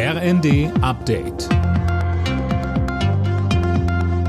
[0.00, 1.48] RND Update.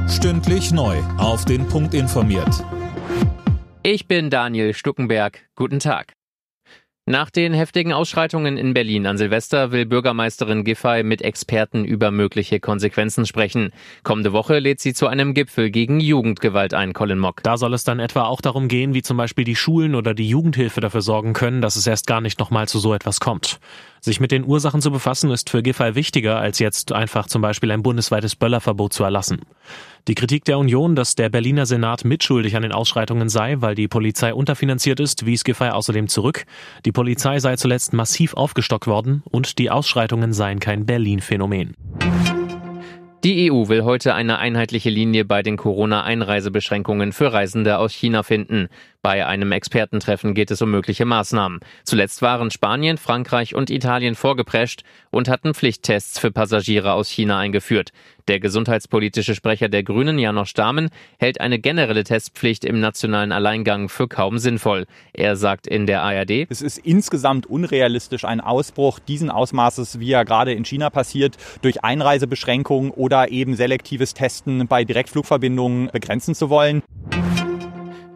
[0.10, 0.98] Stündlich neu.
[1.20, 2.66] Auf den Punkt informiert.
[3.84, 5.48] Ich bin Daniel Stuckenberg.
[5.54, 6.14] Guten Tag.
[7.06, 12.60] Nach den heftigen Ausschreitungen in Berlin an Silvester will Bürgermeisterin Giffey mit Experten über mögliche
[12.60, 13.72] Konsequenzen sprechen.
[14.02, 17.44] Kommende Woche lädt sie zu einem Gipfel gegen Jugendgewalt ein, Colin Mock.
[17.44, 20.30] Da soll es dann etwa auch darum gehen, wie zum Beispiel die Schulen oder die
[20.30, 23.60] Jugendhilfe dafür sorgen können, dass es erst gar nicht nochmal zu so etwas kommt.
[24.02, 27.72] Sich mit den Ursachen zu befassen, ist für Giffey wichtiger, als jetzt einfach zum Beispiel
[27.72, 29.42] ein bundesweites Böllerverbot zu erlassen.
[30.08, 33.88] Die Kritik der Union, dass der Berliner Senat mitschuldig an den Ausschreitungen sei, weil die
[33.88, 36.46] Polizei unterfinanziert ist, wies Giffey außerdem zurück.
[36.86, 41.76] Die Polizei sei zuletzt massiv aufgestockt worden und die Ausschreitungen seien kein Berlin-Phänomen.
[43.26, 48.70] Die EU will heute eine einheitliche Linie bei den Corona-Einreisebeschränkungen für Reisende aus China finden.
[49.02, 51.62] Bei einem Expertentreffen geht es um mögliche Maßnahmen.
[51.86, 57.92] Zuletzt waren Spanien, Frankreich und Italien vorgeprescht und hatten Pflichttests für Passagiere aus China eingeführt.
[58.28, 64.10] Der gesundheitspolitische Sprecher der Grünen, Janosch Dahmen, hält eine generelle Testpflicht im nationalen Alleingang für
[64.10, 64.86] kaum sinnvoll.
[65.14, 70.26] Er sagt in der ARD, es ist insgesamt unrealistisch, einen Ausbruch diesen Ausmaßes, wie er
[70.26, 76.84] gerade in China passiert, durch Einreisebeschränkungen oder eben selektives Testen bei Direktflugverbindungen begrenzen zu wollen.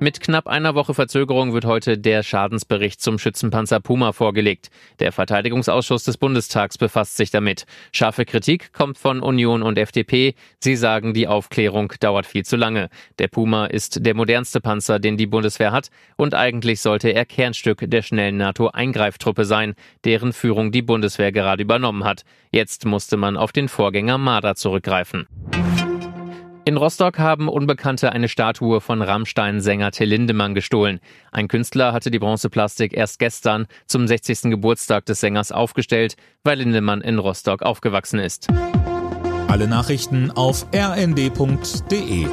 [0.03, 4.69] Mit knapp einer Woche Verzögerung wird heute der Schadensbericht zum Schützenpanzer Puma vorgelegt.
[4.99, 7.65] Der Verteidigungsausschuss des Bundestags befasst sich damit.
[7.93, 10.35] Scharfe Kritik kommt von Union und FDP.
[10.59, 12.89] Sie sagen, die Aufklärung dauert viel zu lange.
[13.17, 17.89] Der Puma ist der modernste Panzer, den die Bundeswehr hat und eigentlich sollte er Kernstück
[17.89, 22.25] der schnellen NATO-Eingreiftruppe sein, deren Führung die Bundeswehr gerade übernommen hat.
[22.51, 25.27] Jetzt musste man auf den Vorgänger Marder zurückgreifen.
[26.65, 31.01] In Rostock haben Unbekannte eine Statue von Rammstein-Sänger Till Lindemann gestohlen.
[31.29, 34.43] Ein Künstler hatte die Bronzeplastik erst gestern zum 60.
[34.43, 38.47] Geburtstag des Sängers aufgestellt, weil Lindemann in Rostock aufgewachsen ist.
[39.49, 42.27] Alle Nachrichten auf rnd.de